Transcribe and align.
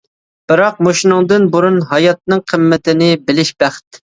بىراق، 0.51 0.79
مۇشۇنىڭدىن 0.87 1.45
بۇرۇن 1.57 1.77
ھاياتنىڭ 1.91 2.43
قىممىتىنى 2.53 3.13
بىلىش 3.29 3.57
بەخت. 3.65 4.05